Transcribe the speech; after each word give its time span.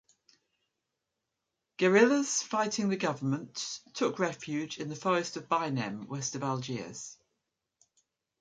Guerrillas 1.77 2.41
fighting 2.41 2.89
the 2.89 2.97
government 2.97 3.81
took 3.93 4.17
refuge 4.17 4.79
in 4.79 4.89
the 4.89 4.95
forest 4.95 5.37
of 5.37 5.47
Bainem 5.47 6.07
west 6.07 6.33
of 6.33 6.41
Algiers. 6.41 7.19